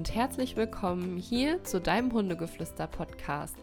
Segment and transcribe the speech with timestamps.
[0.00, 3.54] und herzlich willkommen hier zu deinem Hundegeflüster-Podcast,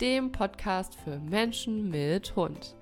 [0.00, 2.74] dem Podcast für Menschen mit Hund.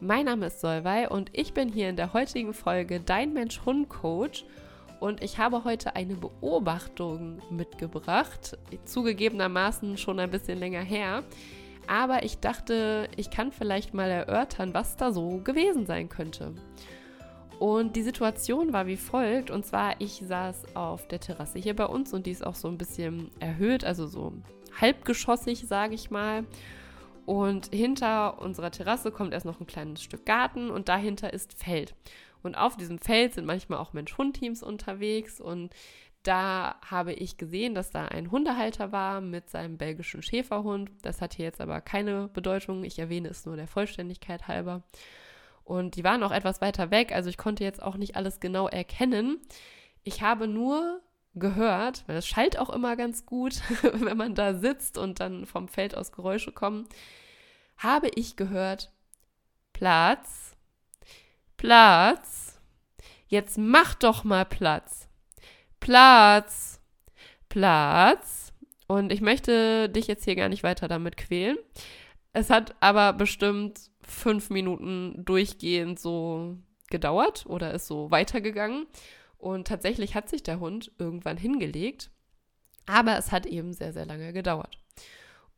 [0.00, 4.46] Mein Name ist Solvay und ich bin hier in der heutigen Folge dein Mensch-Hund-Coach
[4.98, 11.24] und ich habe heute eine Beobachtung mitgebracht, zugegebenermaßen schon ein bisschen länger her,
[11.86, 16.54] aber ich dachte, ich kann vielleicht mal erörtern, was da so gewesen sein könnte.
[17.58, 19.50] Und die Situation war wie folgt.
[19.50, 22.68] Und zwar, ich saß auf der Terrasse hier bei uns und die ist auch so
[22.68, 24.32] ein bisschen erhöht, also so
[24.80, 26.44] halbgeschossig, sage ich mal.
[27.26, 31.94] Und hinter unserer Terrasse kommt erst noch ein kleines Stück Garten und dahinter ist Feld.
[32.42, 35.40] Und auf diesem Feld sind manchmal auch Mensch-Hund-Teams unterwegs.
[35.40, 35.74] Und
[36.22, 40.90] da habe ich gesehen, dass da ein Hundehalter war mit seinem belgischen Schäferhund.
[41.02, 42.84] Das hat hier jetzt aber keine Bedeutung.
[42.84, 44.82] Ich erwähne es nur der Vollständigkeit halber.
[45.68, 48.68] Und die waren auch etwas weiter weg, also ich konnte jetzt auch nicht alles genau
[48.68, 49.38] erkennen.
[50.02, 51.02] Ich habe nur
[51.34, 55.68] gehört, weil es schallt auch immer ganz gut, wenn man da sitzt und dann vom
[55.68, 56.88] Feld aus Geräusche kommen,
[57.76, 58.90] habe ich gehört,
[59.74, 60.56] Platz,
[61.58, 62.58] Platz,
[63.26, 65.06] jetzt mach doch mal Platz,
[65.80, 66.80] Platz,
[67.50, 68.54] Platz.
[68.86, 71.58] Und ich möchte dich jetzt hier gar nicht weiter damit quälen.
[72.32, 76.56] Es hat aber bestimmt fünf Minuten durchgehend so
[76.90, 78.86] gedauert oder ist so weitergegangen.
[79.36, 82.10] Und tatsächlich hat sich der Hund irgendwann hingelegt.
[82.86, 84.78] Aber es hat eben sehr, sehr lange gedauert.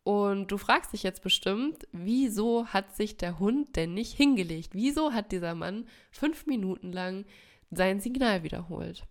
[0.02, 4.70] Und du fragst dich jetzt bestimmt, wieso hat sich der Hund denn nicht hingelegt?
[4.72, 7.26] Wieso hat dieser Mann fünf Minuten lang
[7.70, 9.06] sein Signal wiederholt?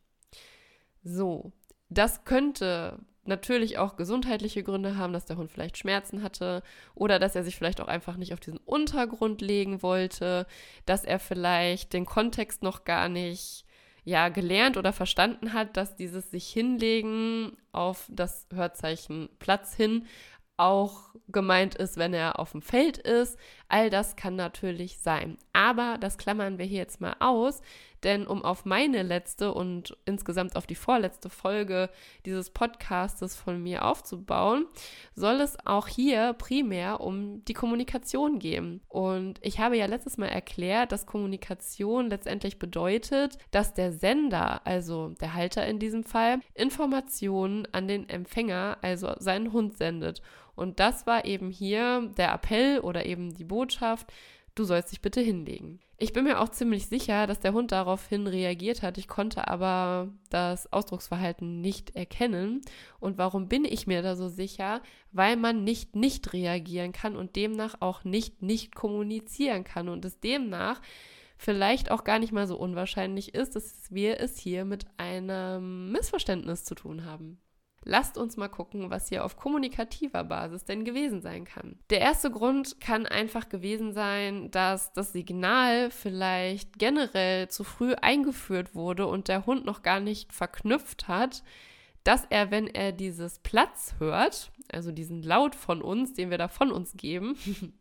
[1.03, 1.53] So,
[1.89, 2.99] das könnte
[3.29, 6.61] natürlich auch gesundheitliche Gründe haben, dass der Hund vielleicht Schmerzen hatte
[6.95, 10.45] oder dass er sich vielleicht auch einfach nicht auf diesen Untergrund legen wollte,
[10.85, 13.65] dass er vielleicht den Kontext noch gar nicht
[14.03, 20.05] ja gelernt oder verstanden hat, dass dieses sich hinlegen auf das Hörzeichen Platz hin
[20.57, 23.37] auch gemeint ist, wenn er auf dem Feld ist.
[23.69, 25.37] All das kann natürlich sein.
[25.53, 27.61] Aber das klammern wir hier jetzt mal aus,
[28.03, 31.89] denn um auf meine letzte und insgesamt auf die vorletzte Folge
[32.25, 34.65] dieses Podcastes von mir aufzubauen,
[35.15, 38.81] soll es auch hier primär um die Kommunikation gehen.
[38.87, 45.09] Und ich habe ja letztes Mal erklärt, dass Kommunikation letztendlich bedeutet, dass der Sender, also
[45.21, 50.21] der Halter in diesem Fall, Informationen an den Empfänger, also seinen Hund sendet.
[50.59, 54.11] Und das war eben hier der Appell oder eben die Botschaft,
[54.55, 55.79] du sollst dich bitte hinlegen.
[55.97, 58.97] Ich bin mir auch ziemlich sicher, dass der Hund daraufhin reagiert hat.
[58.97, 62.61] Ich konnte aber das Ausdrucksverhalten nicht erkennen.
[62.99, 64.81] Und warum bin ich mir da so sicher?
[65.13, 70.19] Weil man nicht nicht reagieren kann und demnach auch nicht nicht kommunizieren kann und es
[70.19, 70.81] demnach
[71.37, 76.65] vielleicht auch gar nicht mal so unwahrscheinlich ist, dass wir es hier mit einem Missverständnis
[76.65, 77.39] zu tun haben.
[77.83, 81.79] Lasst uns mal gucken, was hier auf kommunikativer Basis denn gewesen sein kann.
[81.89, 88.75] Der erste Grund kann einfach gewesen sein, dass das Signal vielleicht generell zu früh eingeführt
[88.75, 91.43] wurde und der Hund noch gar nicht verknüpft hat,
[92.03, 96.47] dass er, wenn er dieses Platz hört, also diesen Laut von uns, den wir da
[96.47, 97.37] von uns geben,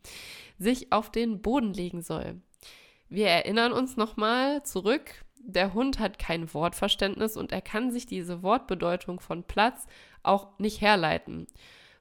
[0.58, 2.40] sich auf den Boden legen soll.
[3.08, 8.42] Wir erinnern uns nochmal zurück der Hund hat kein Wortverständnis und er kann sich diese
[8.42, 9.86] Wortbedeutung von Platz
[10.22, 11.46] auch nicht herleiten,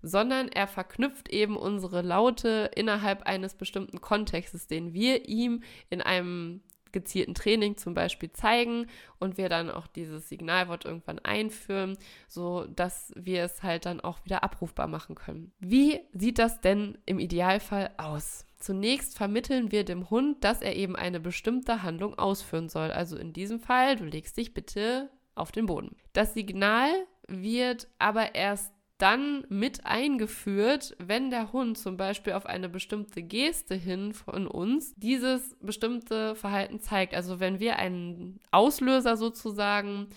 [0.01, 6.61] sondern er verknüpft eben unsere Laute innerhalb eines bestimmten Kontextes, den wir ihm in einem
[6.91, 8.87] gezielten Training zum Beispiel zeigen
[9.19, 14.23] und wir dann auch dieses Signalwort irgendwann einführen, so dass wir es halt dann auch
[14.25, 15.51] wieder abrufbar machen können.
[15.59, 18.45] Wie sieht das denn im Idealfall aus?
[18.59, 22.91] Zunächst vermitteln wir dem Hund, dass er eben eine bestimmte Handlung ausführen soll.
[22.91, 25.95] Also in diesem Fall, du legst dich bitte auf den Boden.
[26.13, 26.89] Das Signal
[27.27, 33.75] wird aber erst dann mit eingeführt, wenn der Hund zum Beispiel auf eine bestimmte Geste
[33.75, 37.13] hin von uns dieses bestimmte Verhalten zeigt.
[37.13, 40.07] Also wenn wir einen Auslöser sozusagen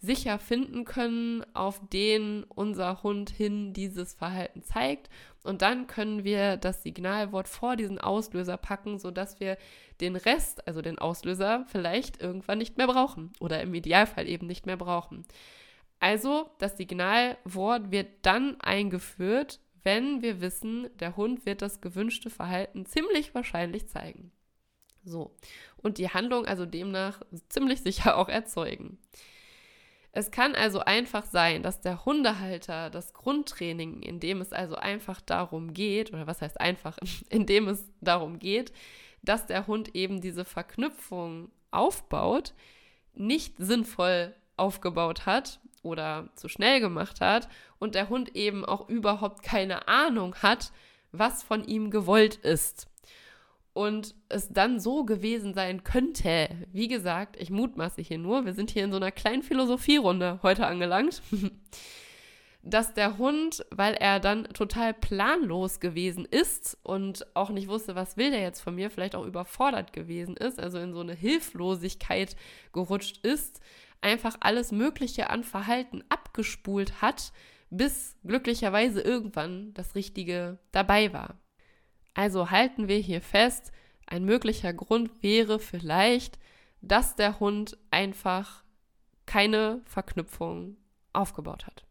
[0.00, 5.10] sicher finden können, auf den unser Hund hin dieses Verhalten zeigt.
[5.42, 9.58] Und dann können wir das Signalwort vor diesen Auslöser packen, sodass wir
[10.00, 14.64] den Rest, also den Auslöser, vielleicht irgendwann nicht mehr brauchen oder im Idealfall eben nicht
[14.64, 15.26] mehr brauchen.
[16.00, 22.86] Also das Signalwort wird dann eingeführt, wenn wir wissen, der Hund wird das gewünschte Verhalten
[22.86, 24.32] ziemlich wahrscheinlich zeigen.
[25.04, 25.36] So.
[25.76, 28.98] Und die Handlung also demnach ziemlich sicher auch erzeugen.
[30.12, 35.20] Es kann also einfach sein, dass der Hundehalter das Grundtraining, in dem es also einfach
[35.20, 36.98] darum geht, oder was heißt einfach,
[37.28, 38.72] in dem es darum geht,
[39.22, 42.54] dass der Hund eben diese Verknüpfung aufbaut,
[43.14, 47.48] nicht sinnvoll aufgebaut hat oder zu schnell gemacht hat
[47.78, 50.72] und der Hund eben auch überhaupt keine Ahnung hat,
[51.12, 52.86] was von ihm gewollt ist.
[53.72, 58.70] Und es dann so gewesen sein könnte, wie gesagt, ich mutmaße hier nur, wir sind
[58.70, 61.22] hier in so einer kleinen Philosophierunde heute angelangt,
[62.62, 68.16] dass der Hund, weil er dann total planlos gewesen ist und auch nicht wusste, was
[68.16, 72.36] will der jetzt von mir, vielleicht auch überfordert gewesen ist, also in so eine Hilflosigkeit
[72.72, 73.60] gerutscht ist,
[74.00, 77.32] einfach alles Mögliche an Verhalten abgespult hat,
[77.70, 81.38] bis glücklicherweise irgendwann das Richtige dabei war.
[82.14, 83.72] Also halten wir hier fest,
[84.06, 86.38] ein möglicher Grund wäre vielleicht,
[86.80, 88.64] dass der Hund einfach
[89.26, 90.76] keine Verknüpfung
[91.12, 91.84] aufgebaut hat.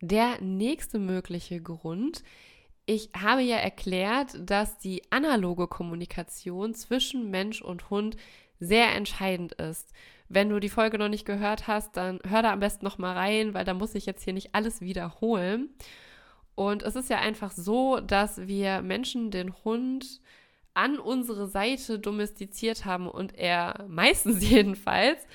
[0.00, 2.22] Der nächste mögliche Grund,
[2.86, 8.16] ich habe ja erklärt, dass die analoge Kommunikation zwischen Mensch und Hund
[8.60, 9.92] sehr entscheidend ist.
[10.28, 13.14] Wenn du die Folge noch nicht gehört hast, dann hör da am besten noch mal
[13.14, 15.70] rein, weil da muss ich jetzt hier nicht alles wiederholen.
[16.54, 20.20] Und es ist ja einfach so, dass wir Menschen den Hund
[20.74, 25.26] an unsere Seite domestiziert haben und er meistens jedenfalls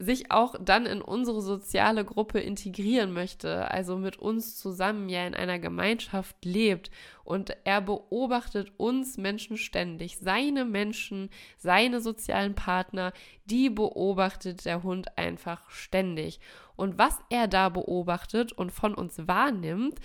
[0.00, 5.34] sich auch dann in unsere soziale Gruppe integrieren möchte, also mit uns zusammen ja in
[5.34, 6.92] einer Gemeinschaft lebt
[7.24, 13.12] und er beobachtet uns Menschen ständig, seine Menschen, seine sozialen Partner,
[13.46, 16.38] die beobachtet der Hund einfach ständig.
[16.76, 19.98] Und was er da beobachtet und von uns wahrnimmt,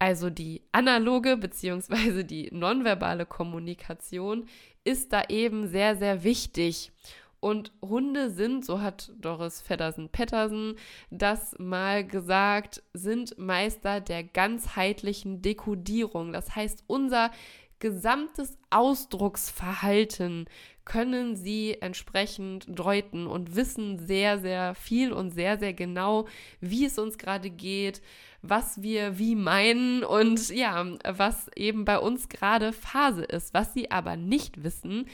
[0.00, 2.24] also die analoge bzw.
[2.24, 4.46] die nonverbale Kommunikation,
[4.82, 6.90] ist da eben sehr, sehr wichtig.
[7.40, 10.76] Und Hunde sind, so hat Doris Feddersen-Pettersen
[11.10, 16.32] das mal gesagt, sind Meister der ganzheitlichen Dekodierung.
[16.32, 17.30] Das heißt, unser
[17.78, 20.46] gesamtes Ausdrucksverhalten
[20.84, 26.26] können sie entsprechend deuten und wissen sehr, sehr viel und sehr, sehr genau,
[26.60, 28.00] wie es uns gerade geht,
[28.40, 33.52] was wir wie meinen und ja, was eben bei uns gerade Phase ist.
[33.52, 35.06] Was sie aber nicht wissen,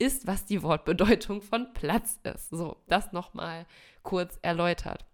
[0.00, 2.50] ist, was die Wortbedeutung von Platz ist.
[2.50, 3.66] So, das nochmal
[4.02, 5.04] kurz erläutert.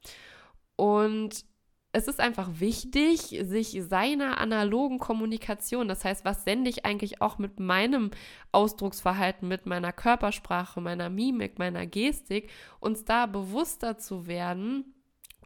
[0.76, 1.44] Und
[1.92, 7.38] es ist einfach wichtig, sich seiner analogen Kommunikation, das heißt, was sende ich eigentlich auch
[7.38, 8.10] mit meinem
[8.52, 12.50] Ausdrucksverhalten, mit meiner Körpersprache, meiner Mimik, meiner Gestik,
[12.80, 14.94] uns da bewusster zu werden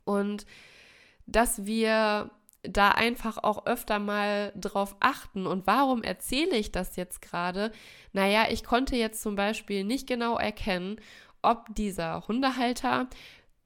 [0.04, 0.44] und
[1.26, 5.46] dass wir da einfach auch öfter mal drauf achten.
[5.46, 7.72] Und warum erzähle ich das jetzt gerade?
[8.12, 11.00] Naja, ich konnte jetzt zum Beispiel nicht genau erkennen,
[11.42, 13.08] ob dieser Hundehalter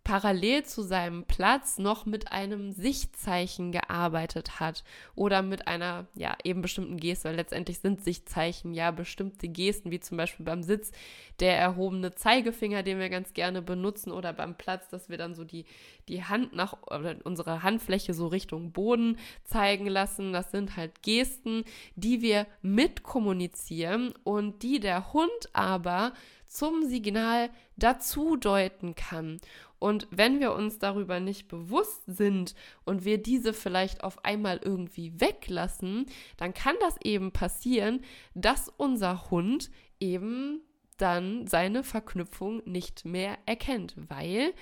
[0.04, 4.84] parallel zu seinem Platz noch mit einem Sichtzeichen gearbeitet hat
[5.14, 10.00] oder mit einer, ja, eben bestimmten Geste, weil letztendlich sind Sichtzeichen ja bestimmte Gesten, wie
[10.00, 10.92] zum Beispiel beim Sitz
[11.40, 15.42] der erhobene Zeigefinger, den wir ganz gerne benutzen oder beim Platz, dass wir dann so
[15.42, 15.64] die,
[16.08, 20.34] die Hand nach, oder unsere Handfläche so Richtung Boden zeigen lassen.
[20.34, 21.64] Das sind halt Gesten,
[21.96, 26.12] die wir mitkommunizieren und die der Hund aber
[26.54, 29.40] zum Signal dazu deuten kann.
[29.80, 32.54] Und wenn wir uns darüber nicht bewusst sind
[32.84, 36.06] und wir diese vielleicht auf einmal irgendwie weglassen,
[36.36, 38.02] dann kann das eben passieren,
[38.34, 40.62] dass unser Hund eben
[40.96, 44.54] dann seine Verknüpfung nicht mehr erkennt, weil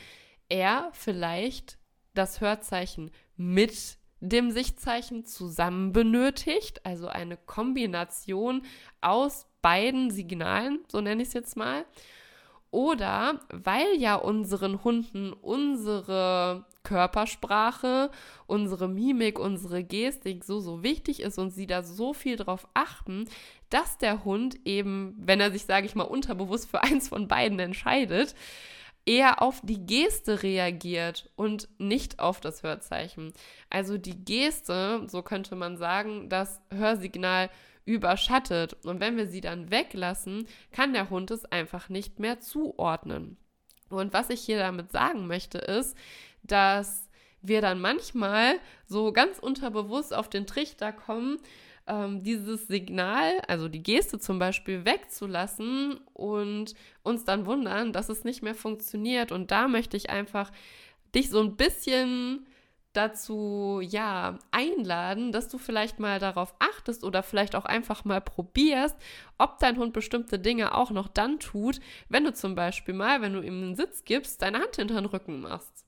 [0.48, 1.78] er vielleicht
[2.14, 8.62] das Hörzeichen mit dem Sichtzeichen zusammen benötigt, also eine Kombination
[9.00, 11.84] aus beiden Signalen, so nenne ich es jetzt mal.
[12.70, 18.10] Oder weil ja unseren Hunden unsere Körpersprache,
[18.46, 23.26] unsere Mimik, unsere Gestik so, so wichtig ist und sie da so viel drauf achten,
[23.70, 27.58] dass der Hund eben, wenn er sich, sage ich mal, unterbewusst für eins von beiden
[27.58, 28.34] entscheidet,
[29.04, 33.32] eher auf die Geste reagiert und nicht auf das Hörzeichen.
[33.68, 37.50] Also die Geste, so könnte man sagen, das Hörsignal
[37.84, 38.74] überschattet.
[38.84, 43.36] Und wenn wir sie dann weglassen, kann der Hund es einfach nicht mehr zuordnen.
[43.88, 45.96] Und was ich hier damit sagen möchte, ist,
[46.42, 47.08] dass
[47.42, 48.54] wir dann manchmal
[48.86, 51.38] so ganz unterbewusst auf den Trichter kommen,
[51.86, 58.24] ähm, dieses Signal, also die Geste zum Beispiel, wegzulassen und uns dann wundern, dass es
[58.24, 59.32] nicht mehr funktioniert.
[59.32, 60.52] Und da möchte ich einfach
[61.14, 62.46] dich so ein bisschen
[62.92, 68.96] dazu ja einladen, dass du vielleicht mal darauf achtest oder vielleicht auch einfach mal probierst,
[69.38, 73.32] ob dein Hund bestimmte Dinge auch noch dann tut, wenn du zum Beispiel mal, wenn
[73.32, 75.86] du ihm einen Sitz gibst, deine Hand hinter den Rücken machst.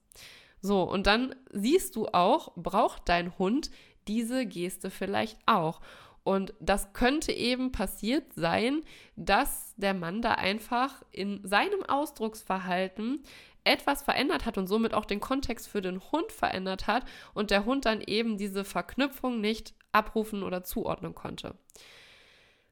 [0.61, 3.71] So, und dann siehst du auch, braucht dein Hund
[4.09, 5.81] diese Geste vielleicht auch.
[6.23, 8.83] Und das könnte eben passiert sein,
[9.15, 13.23] dass der Mann da einfach in seinem Ausdrucksverhalten
[13.65, 17.65] etwas verändert hat und somit auch den Kontext für den Hund verändert hat und der
[17.65, 21.55] Hund dann eben diese Verknüpfung nicht abrufen oder zuordnen konnte.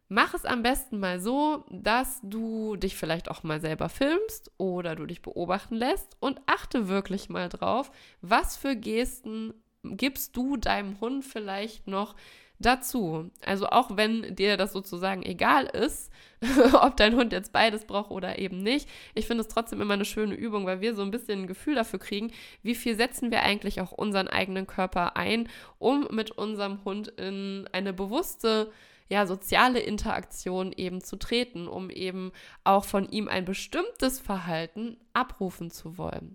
[0.08, 4.94] Mach es am besten mal so, dass du dich vielleicht auch mal selber filmst oder
[4.94, 11.00] du dich beobachten lässt und achte wirklich mal drauf, was für Gesten gibst du deinem
[11.00, 12.14] Hund vielleicht noch
[12.62, 13.31] dazu.
[13.45, 16.11] Also auch wenn dir das sozusagen egal ist,
[16.73, 18.88] ob dein Hund jetzt beides braucht oder eben nicht.
[19.14, 21.75] Ich finde es trotzdem immer eine schöne Übung, weil wir so ein bisschen ein Gefühl
[21.75, 26.85] dafür kriegen, wie viel setzen wir eigentlich auch unseren eigenen Körper ein, um mit unserem
[26.85, 28.73] Hund in eine bewusste
[29.09, 32.33] ja, soziale Interaktion eben zu treten, um eben
[32.64, 36.35] auch von ihm ein bestimmtes Verhalten abrufen zu wollen.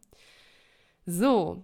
[1.05, 1.63] So,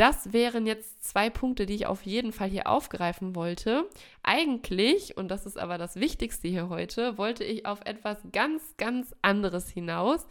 [0.00, 3.88] das wären jetzt zwei Punkte, die ich auf jeden Fall hier aufgreifen wollte.
[4.22, 9.14] Eigentlich, und das ist aber das Wichtigste hier heute, wollte ich auf etwas ganz, ganz
[9.22, 10.26] anderes hinaus,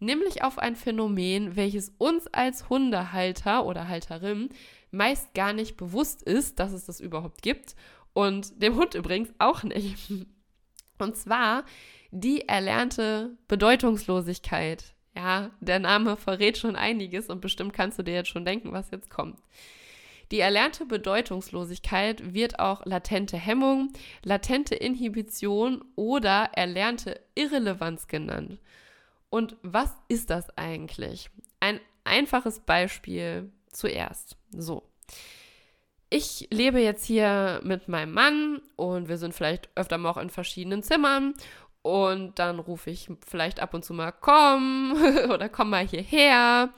[0.00, 4.50] nämlich auf ein Phänomen, welches uns als Hundehalter oder Halterin
[4.90, 7.76] meist gar nicht bewusst ist, dass es das überhaupt gibt
[8.12, 9.96] und dem Hund übrigens auch nicht.
[10.98, 11.64] Und zwar
[12.10, 14.95] die erlernte Bedeutungslosigkeit.
[15.16, 18.90] Ja, der Name verrät schon einiges und bestimmt kannst du dir jetzt schon denken, was
[18.90, 19.40] jetzt kommt.
[20.30, 23.92] Die erlernte Bedeutungslosigkeit wird auch latente Hemmung,
[24.22, 28.58] latente Inhibition oder erlernte Irrelevanz genannt.
[29.30, 31.30] Und was ist das eigentlich?
[31.60, 34.36] Ein einfaches Beispiel zuerst.
[34.50, 34.82] So
[36.08, 40.30] ich lebe jetzt hier mit meinem Mann und wir sind vielleicht öfter mal auch in
[40.30, 41.34] verschiedenen Zimmern
[41.86, 44.96] und dann rufe ich vielleicht ab und zu mal komm
[45.30, 46.70] oder komm mal hierher.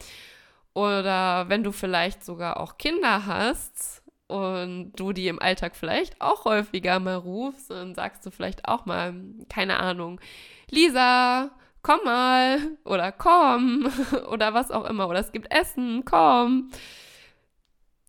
[0.74, 6.44] Oder wenn du vielleicht sogar auch Kinder hast und du die im Alltag vielleicht auch
[6.44, 9.14] häufiger mal rufst, dann sagst du vielleicht auch mal,
[9.48, 10.20] keine Ahnung,
[10.68, 13.90] Lisa, komm mal oder komm
[14.30, 15.08] oder was auch immer.
[15.08, 16.70] Oder es gibt Essen, komm.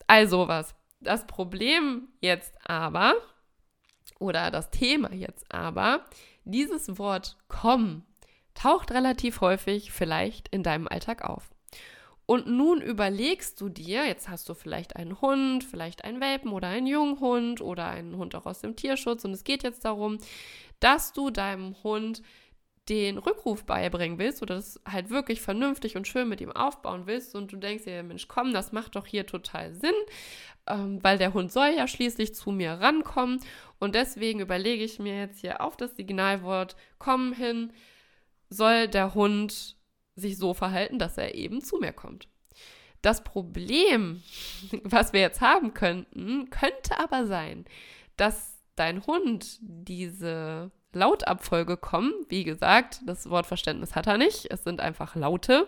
[0.06, 0.76] All sowas.
[1.00, 3.14] Das Problem jetzt aber,
[4.20, 6.04] oder das Thema jetzt aber,
[6.52, 8.04] dieses Wort komm
[8.54, 11.50] taucht relativ häufig vielleicht in deinem Alltag auf.
[12.26, 16.68] Und nun überlegst du dir, jetzt hast du vielleicht einen Hund, vielleicht einen Welpen oder
[16.68, 20.20] einen Junghund oder einen Hund auch aus dem Tierschutz und es geht jetzt darum,
[20.80, 22.22] dass du deinem Hund
[22.88, 27.36] den Rückruf beibringen willst oder das halt wirklich vernünftig und schön mit ihm aufbauen willst
[27.36, 29.94] und du denkst dir, Mensch, komm, das macht doch hier total Sinn,
[30.68, 33.42] ähm, weil der Hund soll ja schließlich zu mir rankommen
[33.80, 37.74] und deswegen überlege ich mir jetzt hier auf das Signalwort kommen hin,
[38.50, 39.78] soll der Hund
[40.16, 42.28] sich so verhalten, dass er eben zu mir kommt.
[43.02, 44.22] Das Problem,
[44.84, 47.66] was wir jetzt haben könnten, könnte aber sein,
[48.18, 52.14] dass dein Hund diese Lautabfolge kommen.
[52.30, 54.48] Wie gesagt, das Wortverständnis hat er nicht.
[54.52, 55.68] Es sind einfach Laute,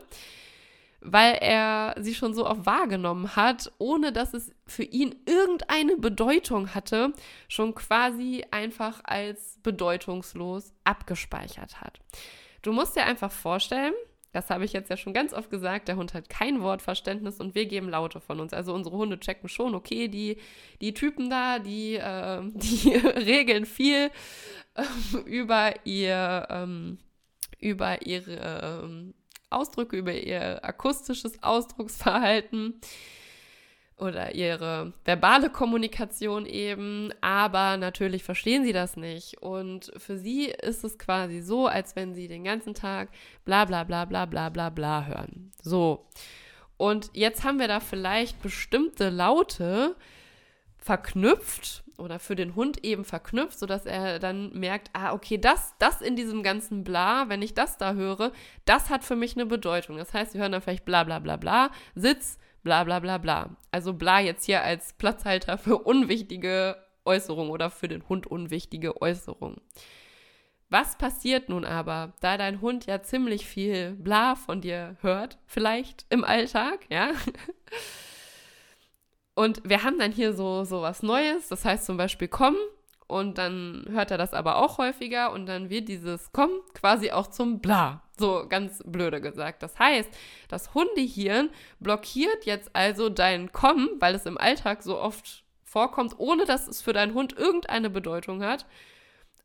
[1.02, 6.74] weil er sie schon so oft wahrgenommen hat, ohne dass es für ihn irgendeine Bedeutung
[6.74, 7.14] hatte,
[7.48, 12.00] schon quasi einfach als bedeutungslos abgespeichert hat.
[12.62, 13.94] Du musst dir einfach vorstellen,
[14.32, 17.54] das habe ich jetzt ja schon ganz oft gesagt, der Hund hat kein Wortverständnis und
[17.56, 18.54] wir geben Laute von uns.
[18.54, 20.38] Also unsere Hunde checken schon, okay, die,
[20.80, 24.10] die Typen da, die, äh, die regeln viel
[24.76, 26.98] äh, über ihr, ähm,
[27.60, 29.14] über ihre ähm,
[29.50, 32.80] Ausdrücke, über ihr akustisches Ausdrucksverhalten
[34.02, 39.42] oder ihre verbale Kommunikation eben, aber natürlich verstehen sie das nicht.
[39.42, 43.10] Und für sie ist es quasi so, als wenn sie den ganzen Tag
[43.46, 45.52] bla bla bla bla bla bla bla hören.
[45.62, 46.08] So.
[46.78, 49.96] Und jetzt haben wir da vielleicht bestimmte Laute
[50.80, 56.02] verknüpft oder für den Hund eben verknüpft, sodass er dann merkt, ah, okay, das, das
[56.02, 58.32] in diesem ganzen Bla, wenn ich das da höre,
[58.66, 59.98] das hat für mich eine Bedeutung.
[59.98, 63.56] Das heißt, sie hören dann vielleicht bla bla bla bla, Sitz, bla bla bla bla.
[63.72, 69.62] Also bla jetzt hier als Platzhalter für unwichtige Äußerungen oder für den Hund unwichtige Äußerungen.
[70.70, 76.06] Was passiert nun aber, da dein Hund ja ziemlich viel bla von dir hört, vielleicht
[76.10, 77.12] im Alltag, ja?
[79.36, 82.56] Und wir haben dann hier so, so was Neues, das heißt zum Beispiel komm
[83.12, 87.28] und dann hört er das aber auch häufiger und dann wird dieses komm quasi auch
[87.28, 88.02] zum bla.
[88.18, 89.64] So ganz blöde gesagt.
[89.64, 90.10] Das heißt,
[90.48, 91.50] das Hundehirn
[91.80, 96.82] blockiert jetzt also dein Kommen, weil es im Alltag so oft vorkommt, ohne dass es
[96.82, 98.66] für deinen Hund irgendeine Bedeutung hat,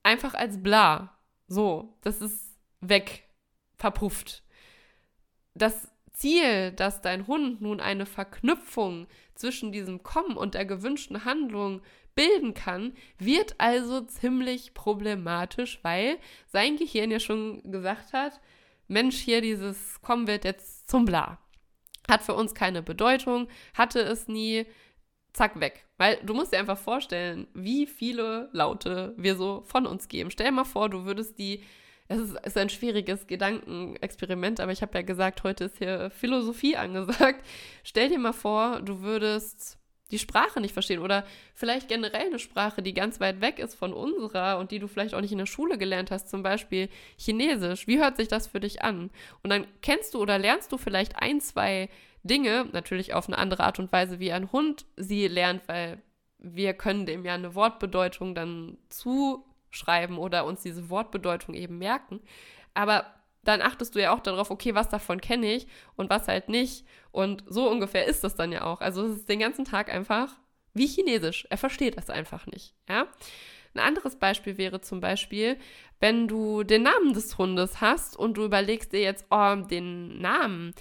[0.05, 1.19] einfach als bla.
[1.49, 3.29] So, das ist weg,
[3.77, 4.45] verpufft.
[5.55, 11.83] Das Ziel, dass dein Hund nun eine Verknüpfung zwischen diesem Kommen und der gewünschten Handlung
[12.15, 18.41] bilden kann, wird also ziemlich problematisch, weil sein Gehirn ja schon gesagt hat,
[18.89, 21.39] Mensch, hier dieses Kommen wird jetzt zum Bla.
[22.09, 24.65] hat für uns keine Bedeutung, hatte es nie,
[25.35, 25.85] zack, weg.
[25.99, 30.31] Weil du musst dir einfach vorstellen, wie viele Laute wir so von uns geben.
[30.31, 31.63] Stell dir mal vor, du würdest die,
[32.09, 36.77] es ist, ist ein schwieriges Gedankenexperiment, aber ich habe ja gesagt, heute ist hier Philosophie
[36.77, 37.45] angesagt.
[37.85, 39.79] Stell dir mal vor, du würdest
[40.13, 43.93] die Sprache nicht verstehen oder vielleicht generell eine Sprache, die ganz weit weg ist von
[43.93, 47.89] unserer und die du vielleicht auch nicht in der Schule gelernt hast, zum Beispiel Chinesisch.
[47.89, 49.11] Wie hört sich das für dich an?
[49.43, 51.89] Und dann kennst du oder lernst du vielleicht ein, zwei
[52.23, 56.01] Dinge, natürlich auf eine andere Art und Weise, wie ein Hund sie lernt, weil
[56.39, 58.79] wir können dem ja eine Wortbedeutung dann
[59.71, 62.21] zuschreiben oder uns diese Wortbedeutung eben merken.
[62.75, 63.07] Aber
[63.45, 66.85] dann achtest du ja auch darauf, okay, was davon kenne ich und was halt nicht.
[67.13, 68.81] Und so ungefähr ist das dann ja auch.
[68.81, 70.37] Also es ist den ganzen Tag einfach
[70.75, 71.47] wie Chinesisch.
[71.49, 72.75] Er versteht das einfach nicht.
[72.89, 73.07] Ja.
[73.75, 75.59] Ein anderes Beispiel wäre zum Beispiel,
[76.01, 80.75] wenn du den Namen des Hundes hast und du überlegst dir jetzt, oh, den Namen,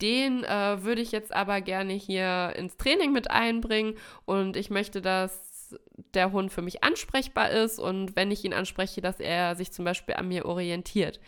[0.00, 5.00] den äh, würde ich jetzt aber gerne hier ins Training mit einbringen und ich möchte,
[5.00, 5.45] dass
[6.16, 9.84] der Hund für mich ansprechbar ist und wenn ich ihn anspreche, dass er sich zum
[9.84, 11.20] Beispiel an mir orientiert.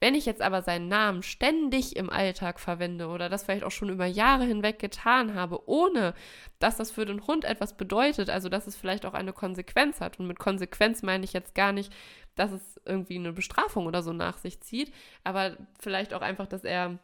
[0.00, 3.88] Wenn ich jetzt aber seinen Namen ständig im Alltag verwende oder das vielleicht auch schon
[3.88, 6.12] über Jahre hinweg getan habe, ohne
[6.58, 10.18] dass das für den Hund etwas bedeutet, also dass es vielleicht auch eine Konsequenz hat.
[10.18, 11.90] Und mit Konsequenz meine ich jetzt gar nicht,
[12.34, 16.64] dass es irgendwie eine Bestrafung oder so nach sich zieht, aber vielleicht auch einfach, dass
[16.64, 16.98] er,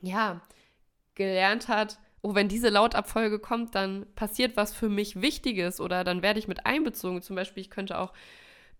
[0.00, 0.40] ja,
[1.16, 6.22] gelernt hat, oh, wenn diese Lautabfolge kommt, dann passiert was für mich Wichtiges oder dann
[6.22, 7.22] werde ich mit einbezogen.
[7.22, 8.12] Zum Beispiel, ich könnte auch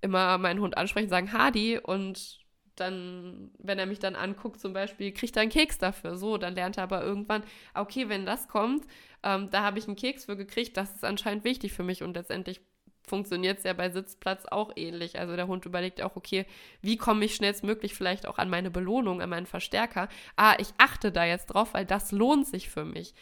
[0.00, 2.38] immer meinen Hund ansprechen, sagen Hadi und
[2.76, 6.16] dann, wenn er mich dann anguckt, zum Beispiel, kriegt er einen Keks dafür.
[6.16, 7.42] So, dann lernt er aber irgendwann,
[7.74, 8.86] okay, wenn das kommt,
[9.22, 12.14] ähm, da habe ich einen Keks für gekriegt, das ist anscheinend wichtig für mich und
[12.14, 12.60] letztendlich
[13.08, 15.18] funktioniert es ja bei Sitzplatz auch ähnlich.
[15.18, 16.46] Also der Hund überlegt auch, okay,
[16.82, 20.08] wie komme ich schnellstmöglich vielleicht auch an meine Belohnung, an meinen Verstärker?
[20.36, 23.14] Ah, ich achte da jetzt drauf, weil das lohnt sich für mich.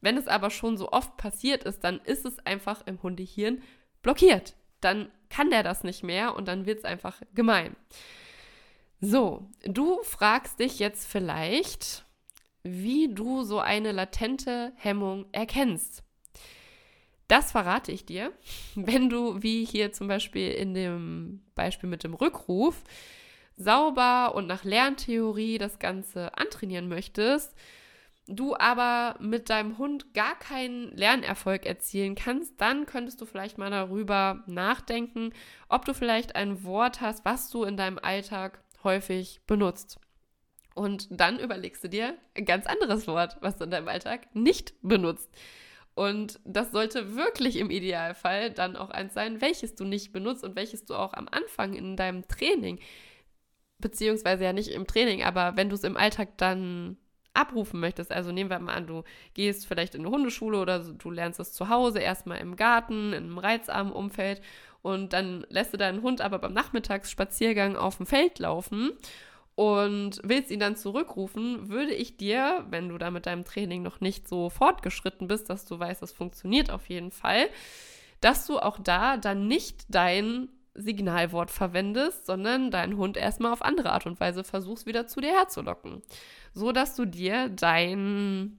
[0.00, 3.62] Wenn es aber schon so oft passiert ist, dann ist es einfach im Hundehirn
[4.02, 4.54] blockiert.
[4.80, 7.74] Dann kann der das nicht mehr und dann wird es einfach gemein.
[9.00, 12.04] So, du fragst dich jetzt vielleicht,
[12.62, 16.02] wie du so eine latente Hemmung erkennst.
[17.28, 18.32] Das verrate ich dir,
[18.74, 22.82] wenn du, wie hier zum Beispiel in dem Beispiel mit dem Rückruf,
[23.56, 27.54] sauber und nach Lerntheorie das Ganze antrainieren möchtest,
[28.26, 33.70] du aber mit deinem Hund gar keinen Lernerfolg erzielen kannst, dann könntest du vielleicht mal
[33.70, 35.32] darüber nachdenken,
[35.68, 39.98] ob du vielleicht ein Wort hast, was du in deinem Alltag häufig benutzt.
[40.74, 44.74] Und dann überlegst du dir ein ganz anderes Wort, was du in deinem Alltag nicht
[44.82, 45.30] benutzt.
[45.94, 50.56] Und das sollte wirklich im Idealfall dann auch eins sein, welches du nicht benutzt und
[50.56, 52.80] welches du auch am Anfang in deinem Training,
[53.78, 56.96] beziehungsweise ja nicht im Training, aber wenn du es im Alltag dann
[57.32, 59.02] abrufen möchtest, also nehmen wir mal an, du
[59.34, 63.24] gehst vielleicht in eine Hundeschule oder du lernst es zu Hause, erstmal im Garten, in
[63.24, 64.40] einem reizarmen Umfeld
[64.82, 68.92] und dann lässt du deinen Hund aber beim Nachmittagsspaziergang auf dem Feld laufen
[69.54, 74.00] und willst ihn dann zurückrufen, würde ich dir, wenn du da mit deinem Training noch
[74.00, 77.48] nicht so fortgeschritten bist, dass du weißt, das funktioniert auf jeden Fall,
[78.20, 83.92] dass du auch da dann nicht dein Signalwort verwendest, sondern deinen Hund erstmal auf andere
[83.92, 86.02] Art und Weise versuchst, wieder zu dir herzulocken.
[86.52, 88.58] So dass du dir dein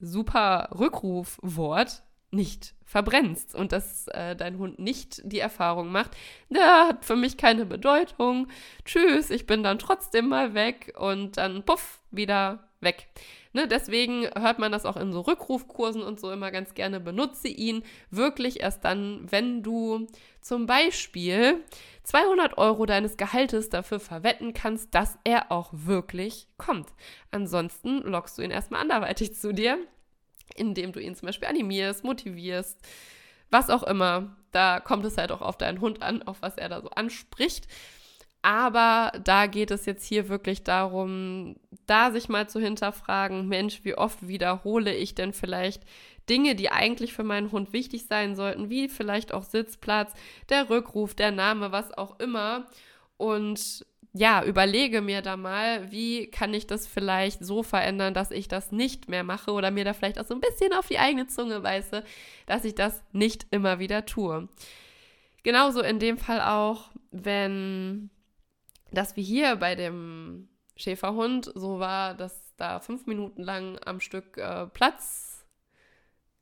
[0.00, 2.02] super Rückrufwort
[2.34, 6.12] nicht verbrennst und dass äh, dein Hund nicht die Erfahrung macht,
[6.48, 8.48] der hat für mich keine Bedeutung,
[8.84, 13.08] tschüss, ich bin dann trotzdem mal weg und dann puff, wieder weg.
[13.52, 16.98] Ne, deswegen hört man das auch in so Rückrufkursen und so immer ganz gerne.
[16.98, 20.08] Benutze ihn wirklich erst dann, wenn du
[20.40, 21.62] zum Beispiel
[22.02, 26.88] 200 Euro deines Gehaltes dafür verwetten kannst, dass er auch wirklich kommt.
[27.30, 29.78] Ansonsten lockst du ihn erstmal anderweitig zu dir
[30.54, 32.78] indem du ihn zum Beispiel animierst, motivierst,
[33.50, 34.36] was auch immer.
[34.50, 37.66] Da kommt es halt auch auf deinen Hund an, auf was er da so anspricht.
[38.42, 43.96] Aber da geht es jetzt hier wirklich darum, da sich mal zu hinterfragen, Mensch, wie
[43.96, 45.82] oft wiederhole ich denn vielleicht
[46.28, 50.12] Dinge, die eigentlich für meinen Hund wichtig sein sollten, wie vielleicht auch Sitzplatz,
[50.50, 52.66] der Rückruf, der Name, was auch immer.
[53.16, 58.46] Und ja, überlege mir da mal, wie kann ich das vielleicht so verändern, dass ich
[58.46, 61.26] das nicht mehr mache oder mir da vielleicht auch so ein bisschen auf die eigene
[61.26, 62.04] Zunge weiße,
[62.46, 64.48] dass ich das nicht immer wieder tue.
[65.42, 68.08] Genauso in dem Fall auch, wenn
[68.92, 74.38] das wie hier bei dem Schäferhund so war, dass da fünf Minuten lang am Stück
[74.38, 75.33] äh, Platz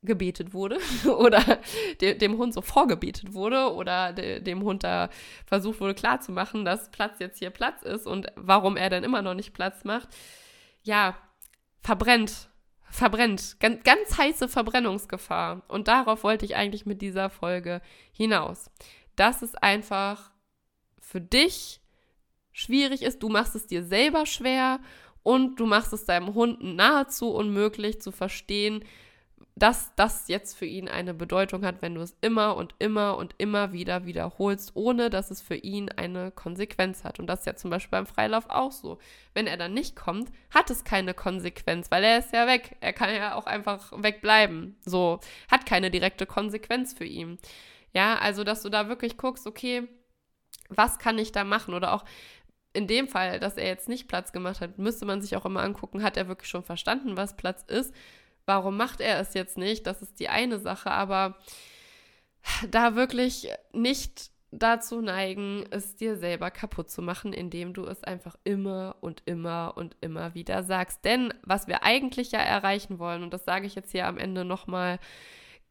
[0.03, 1.61] gebetet wurde oder
[2.01, 5.11] de dem Hund so vorgebetet wurde oder de dem Hund da
[5.47, 9.35] versucht wurde klarzumachen, dass Platz jetzt hier Platz ist und warum er dann immer noch
[9.35, 10.09] nicht Platz macht,
[10.83, 11.17] ja,
[11.81, 12.51] verbrennt,
[12.91, 13.57] verbrennt.
[13.61, 15.63] Ganz, ganz heiße Verbrennungsgefahr.
[15.69, 17.81] Und darauf wollte ich eigentlich mit dieser Folge
[18.13, 18.71] hinaus.
[19.17, 20.33] Dass es einfach
[21.01, 21.81] für dich
[22.53, 24.81] schwierig ist, du machst es dir selber schwer
[25.23, 28.85] und du machst es deinem Hund nahezu unmöglich zu verstehen,
[29.55, 33.35] dass das jetzt für ihn eine Bedeutung hat, wenn du es immer und immer und
[33.37, 37.21] immer wieder wiederholst, ohne dass es für ihn eine Konsequenz hat.
[37.21, 38.99] Und das ist ja zum Beispiel beim Freilauf auch so.
[39.35, 42.77] Wenn er dann nicht kommt, hat es keine Konsequenz, weil er ist ja weg.
[42.81, 44.77] Er kann ja auch einfach wegbleiben.
[44.87, 47.39] So, hat keine direkte Konsequenz für ihn.
[47.93, 49.87] Ja, also dass du da wirklich guckst, okay,
[50.71, 51.75] was kann ich da machen?
[51.75, 52.05] Oder auch
[52.73, 55.63] in dem Fall, dass er jetzt nicht Platz gemacht hat, müsste man sich auch immer
[55.63, 57.95] angucken, hat er wirklich schon verstanden, was Platz ist?
[58.47, 59.87] Warum macht er es jetzt nicht?
[59.87, 61.37] Das ist die eine Sache, aber
[62.71, 68.37] da wirklich nicht dazu neigen, es dir selber kaputt zu machen, indem du es einfach
[68.45, 71.05] immer und immer und immer wieder sagst.
[71.05, 74.45] Denn was wir eigentlich ja erreichen wollen, und das sage ich jetzt hier am Ende
[74.45, 74.99] nochmal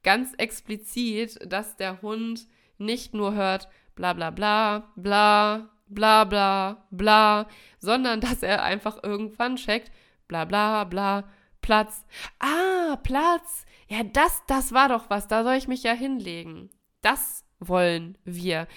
[0.03, 2.47] ganz explizit, dass der Hund
[2.79, 7.47] nicht nur hört, bla bla bla, bla, bla bla bla,
[7.79, 9.91] sondern dass er einfach irgendwann checkt,
[10.27, 11.29] bla bla bla,
[11.61, 12.05] Platz.
[12.39, 13.65] Ah, Platz.
[13.87, 15.27] Ja, das, das war doch was.
[15.27, 16.69] Da soll ich mich ja hinlegen.
[17.01, 18.67] Das wollen wir.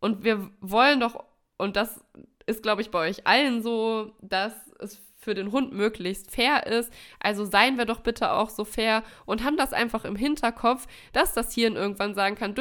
[0.00, 1.24] Und wir wollen doch,
[1.58, 2.04] und das
[2.46, 6.92] ist, glaube ich, bei euch allen so, dass es für den Hund möglichst fair ist.
[7.20, 11.32] Also seien wir doch bitte auch so fair und haben das einfach im Hinterkopf, dass
[11.32, 12.54] das Hirn irgendwann sagen kann,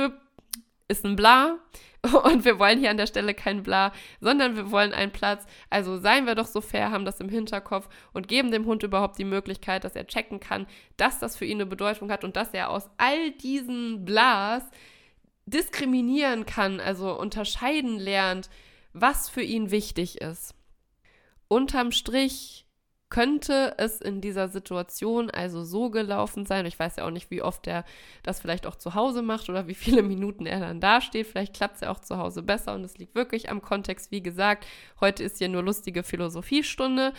[0.92, 1.58] ist ein Bla,
[2.24, 5.46] Und wir wollen hier an der Stelle kein Bla, sondern wir wollen einen Platz.
[5.70, 9.20] Also seien wir doch so fair, haben das im Hinterkopf und geben dem Hund überhaupt
[9.20, 10.66] die Möglichkeit, dass er checken kann,
[10.98, 14.64] dass das für ihn eine Bedeutung hat und dass er aus all diesen Blas
[15.46, 18.50] diskriminieren kann, also unterscheiden lernt,
[18.94, 20.56] was für ihn wichtig ist.
[21.48, 22.66] Unterm Strich
[23.12, 26.66] könnte es in dieser Situation also so gelaufen sein.
[26.66, 27.86] Ich weiß ja auch nicht, wie oft er
[28.24, 31.28] das vielleicht auch zu Hause macht oder wie viele Minuten er dann dasteht.
[31.28, 34.10] Vielleicht klappt es ja auch zu Hause besser und es liegt wirklich am Kontext.
[34.10, 34.66] Wie gesagt,
[35.00, 37.14] heute ist hier nur lustige Philosophiestunde.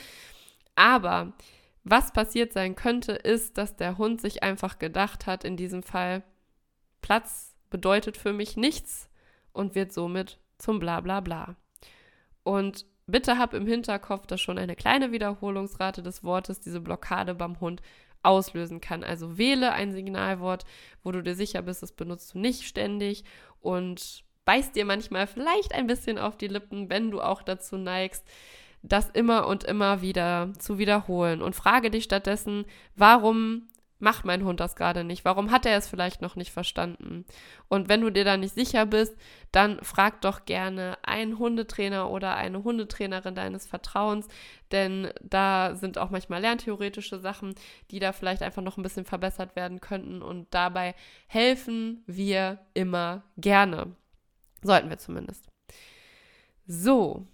[0.75, 1.35] Aber
[1.85, 6.25] was passiert sein könnte, ist, dass der Hund sich einfach gedacht hat, in diesem Fall,
[7.03, 9.11] Platz bedeutet für mich nichts
[9.53, 11.57] und wird somit zum Blablabla.
[12.45, 17.61] Und bitte hab im Hinterkopf, dass schon eine kleine Wiederholungsrate des Wortes diese Blockade beim
[17.61, 17.83] Hund
[18.25, 19.05] auslösen kann.
[19.05, 20.65] Also wähle ein Signalwort,
[21.05, 23.25] wo du dir sicher bist, das benutzt du nicht ständig
[23.61, 28.25] und beißt dir manchmal vielleicht ein bisschen auf die Lippen, wenn du auch dazu neigst,
[28.83, 31.43] das immer und immer wieder zu wiederholen.
[31.43, 32.65] Und frage dich stattdessen,
[32.97, 33.69] warum
[34.03, 35.25] macht mein Hund das gerade nicht?
[35.25, 37.25] Warum hat er es vielleicht noch nicht verstanden?
[37.69, 39.17] Und wenn du dir da nicht sicher bist,
[39.53, 44.27] dann frag doch gerne einen Hundetrainer oder eine Hundetrainerin deines Vertrauens,
[44.73, 47.55] denn da sind auch manchmal lerntheoretische Sachen,
[47.91, 50.95] die da vielleicht einfach noch ein bisschen verbessert werden könnten und dabei
[51.29, 53.95] helfen wir immer gerne.
[54.63, 55.49] Sollten wir zumindest.
[56.67, 57.27] So,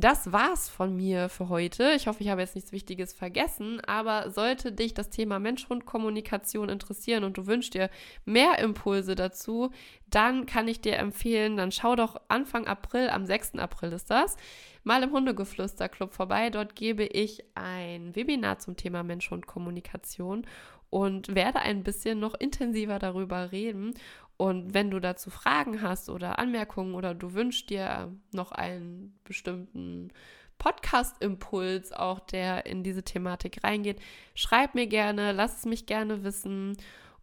[0.00, 1.92] das war's von mir für heute.
[1.92, 7.24] Ich hoffe, ich habe jetzt nichts Wichtiges vergessen, aber sollte dich das Thema Mensch-Hund-Kommunikation interessieren
[7.24, 7.90] und du wünschst dir
[8.24, 9.70] mehr Impulse dazu,
[10.08, 13.56] dann kann ich dir empfehlen, dann schau doch Anfang April, am 6.
[13.56, 14.36] April ist das,
[14.82, 16.50] mal im Hundegeflüster-Club vorbei.
[16.50, 20.46] Dort gebe ich ein Webinar zum Thema Mensch-Hund-Kommunikation
[20.90, 23.94] und werde ein bisschen noch intensiver darüber reden.
[24.40, 30.08] Und wenn du dazu Fragen hast oder Anmerkungen oder du wünschst dir noch einen bestimmten
[30.56, 34.00] Podcast-Impuls, auch der in diese Thematik reingeht,
[34.34, 36.78] schreib mir gerne, lass es mich gerne wissen.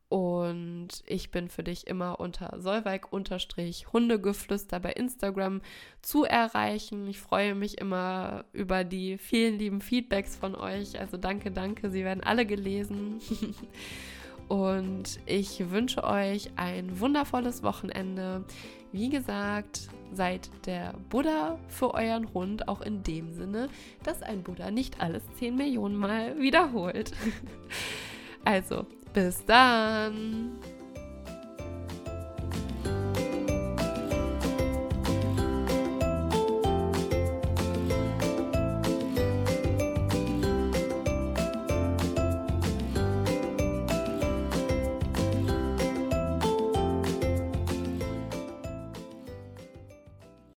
[0.10, 5.64] Und ich bin für dich immer unter Solveig-Hundegeflüster bei Instagram
[6.04, 7.08] zu erreichen.
[7.08, 11.00] Ich freue mich immer über die vielen lieben Feedbacks von euch.
[11.00, 11.90] Also danke, danke.
[11.90, 13.20] Sie werden alle gelesen.
[14.48, 18.46] Und ich wünsche euch ein wundervolles Wochenende.
[18.92, 23.70] Wie gesagt, seid der Buddha für euren Hund, auch in dem Sinne,
[24.04, 27.12] dass ein Buddha nicht alles 10 Millionen Mal wiederholt.
[28.46, 30.54] Also, bis dann!